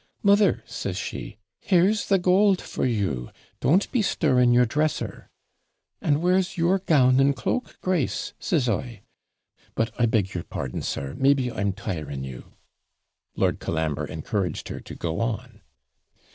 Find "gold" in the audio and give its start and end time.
2.17-2.59